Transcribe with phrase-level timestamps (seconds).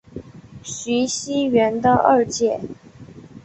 [0.63, 2.59] 徐熙媛的二姐。